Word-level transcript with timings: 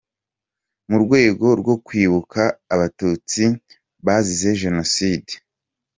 mu 0.89 0.97
rwego 1.03 1.47
rwo 1.61 1.75
kwibuka 1.85 2.41
Abatutsi 2.73 3.43
bazize 4.05 4.49
Jenoside. 4.61 5.31